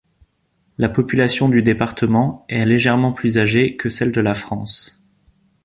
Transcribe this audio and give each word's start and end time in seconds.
La 0.79 0.89
population 0.89 1.47
du 1.47 1.61
département 1.61 2.43
est 2.49 2.65
légèrement 2.65 3.13
plus 3.13 3.37
âgée 3.37 3.77
que 3.77 3.87
celle 3.87 4.11
de 4.11 4.19
la 4.19 4.33
France. 4.33 4.99